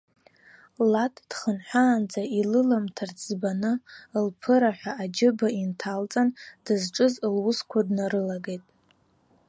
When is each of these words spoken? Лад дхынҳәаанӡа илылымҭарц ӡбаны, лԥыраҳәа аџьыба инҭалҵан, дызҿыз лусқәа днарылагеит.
Лад 0.91 1.15
дхынҳәаанӡа 1.29 2.21
илылымҭарц 2.39 3.17
ӡбаны, 3.29 3.73
лԥыраҳәа 4.25 4.91
аџьыба 5.03 5.47
инҭалҵан, 5.61 6.29
дызҿыз 6.65 7.13
лусқәа 7.35 7.79
днарылагеит. 7.87 8.63